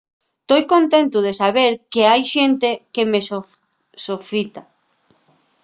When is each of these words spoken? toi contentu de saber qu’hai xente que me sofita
toi 0.49 0.61
contentu 0.73 1.17
de 1.27 1.33
saber 1.41 1.71
qu’hai 1.91 2.21
xente 2.33 2.69
que 2.93 3.03
me 3.11 3.19
sofita 4.07 4.61